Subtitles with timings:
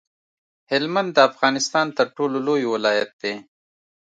[0.71, 3.33] هلمند د افغانستان تر ټولو لوی ولایت دی